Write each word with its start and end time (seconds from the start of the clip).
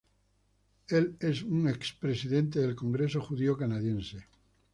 Él 0.87 1.15
es 1.19 1.43
un 1.43 1.67
expresidente 1.69 2.59
del 2.59 2.75
Congreso 2.75 3.21
Judío 3.21 3.55
Canadiense. 3.55 4.25